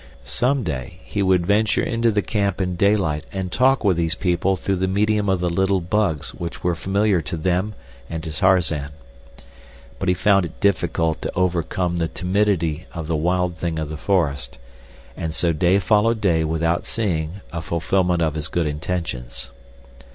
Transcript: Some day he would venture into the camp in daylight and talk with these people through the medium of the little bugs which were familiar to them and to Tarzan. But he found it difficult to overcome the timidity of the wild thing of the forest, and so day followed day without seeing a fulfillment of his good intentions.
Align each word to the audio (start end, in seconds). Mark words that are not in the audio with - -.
Some 0.25 0.63
day 0.63 0.99
he 1.03 1.21
would 1.21 1.45
venture 1.45 1.83
into 1.83 2.09
the 2.09 2.23
camp 2.23 2.59
in 2.59 2.75
daylight 2.75 3.23
and 3.31 3.51
talk 3.51 3.83
with 3.83 3.97
these 3.97 4.15
people 4.15 4.55
through 4.55 4.77
the 4.77 4.87
medium 4.87 5.29
of 5.29 5.39
the 5.41 5.49
little 5.51 5.79
bugs 5.79 6.33
which 6.33 6.63
were 6.63 6.73
familiar 6.73 7.21
to 7.21 7.37
them 7.37 7.75
and 8.09 8.23
to 8.23 8.31
Tarzan. 8.31 8.93
But 9.99 10.09
he 10.09 10.15
found 10.15 10.43
it 10.45 10.59
difficult 10.59 11.21
to 11.21 11.35
overcome 11.35 11.97
the 11.97 12.07
timidity 12.07 12.87
of 12.95 13.05
the 13.05 13.15
wild 13.15 13.57
thing 13.57 13.77
of 13.77 13.89
the 13.89 13.95
forest, 13.97 14.57
and 15.15 15.35
so 15.35 15.53
day 15.53 15.77
followed 15.77 16.19
day 16.19 16.43
without 16.43 16.87
seeing 16.87 17.41
a 17.53 17.61
fulfillment 17.61 18.23
of 18.23 18.33
his 18.33 18.47
good 18.47 18.65
intentions. 18.65 19.51